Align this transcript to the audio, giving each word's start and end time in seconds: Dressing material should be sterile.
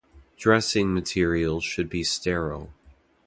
Dressing 0.35 0.95
material 0.95 1.59
should 1.59 1.87
be 1.87 2.03
sterile. 2.03 2.73